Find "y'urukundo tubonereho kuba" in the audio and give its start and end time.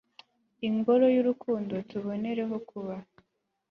1.15-2.95